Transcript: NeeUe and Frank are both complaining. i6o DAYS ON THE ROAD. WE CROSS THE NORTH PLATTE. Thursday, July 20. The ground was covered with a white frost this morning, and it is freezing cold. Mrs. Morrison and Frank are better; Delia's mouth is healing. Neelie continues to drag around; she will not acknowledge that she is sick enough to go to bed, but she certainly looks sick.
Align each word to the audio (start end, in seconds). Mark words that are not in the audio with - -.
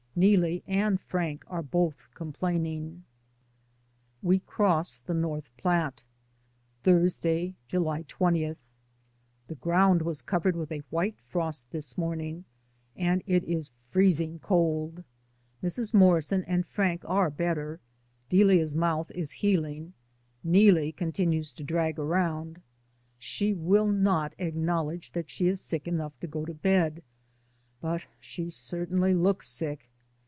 NeeUe 0.17 0.61
and 0.67 0.99
Frank 0.99 1.45
are 1.47 1.61
both 1.63 2.09
complaining. 2.15 2.81
i6o 2.91 2.91
DAYS 2.91 2.97
ON 2.97 3.01
THE 3.01 4.27
ROAD. 4.27 4.27
WE 4.29 4.39
CROSS 4.39 4.99
THE 4.99 5.13
NORTH 5.13 5.49
PLATTE. 5.55 6.03
Thursday, 6.83 7.55
July 7.69 8.01
20. 8.05 8.57
The 9.47 9.55
ground 9.55 10.01
was 10.01 10.21
covered 10.21 10.57
with 10.57 10.69
a 10.73 10.83
white 10.89 11.17
frost 11.21 11.71
this 11.71 11.97
morning, 11.97 12.43
and 12.93 13.23
it 13.25 13.45
is 13.45 13.71
freezing 13.89 14.39
cold. 14.39 15.05
Mrs. 15.63 15.93
Morrison 15.93 16.43
and 16.43 16.65
Frank 16.67 17.05
are 17.05 17.29
better; 17.29 17.79
Delia's 18.27 18.75
mouth 18.75 19.09
is 19.11 19.31
healing. 19.31 19.93
Neelie 20.43 20.91
continues 20.91 21.53
to 21.53 21.63
drag 21.63 21.97
around; 21.97 22.61
she 23.17 23.53
will 23.53 23.87
not 23.87 24.35
acknowledge 24.39 25.13
that 25.13 25.29
she 25.29 25.47
is 25.47 25.61
sick 25.61 25.87
enough 25.87 26.19
to 26.19 26.27
go 26.27 26.43
to 26.43 26.53
bed, 26.53 27.01
but 27.79 28.03
she 28.19 28.49
certainly 28.49 29.13
looks 29.13 29.47
sick. 29.47 29.87